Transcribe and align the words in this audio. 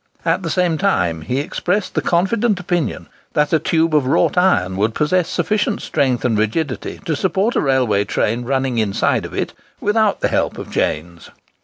At 0.25 0.41
the 0.41 0.49
same 0.49 0.79
time, 0.79 1.21
he 1.21 1.39
expressed 1.39 1.93
the 1.93 2.01
confident 2.01 2.59
opinion 2.59 3.07
that 3.33 3.53
a 3.53 3.59
tube 3.59 3.93
of 3.93 4.07
wrought 4.07 4.35
iron 4.35 4.75
would 4.77 4.95
possess 4.95 5.29
sufficient 5.29 5.79
strength 5.83 6.25
and 6.25 6.35
rigidity 6.35 6.99
to 7.05 7.15
support 7.15 7.55
a 7.55 7.61
railway 7.61 8.03
train 8.05 8.43
running 8.43 8.79
inside 8.79 9.25
of 9.25 9.35
it 9.35 9.53
without 9.79 10.21
the 10.21 10.27
help 10.29 10.57
of 10.57 10.69
the 10.69 10.73
chains. 10.73 11.29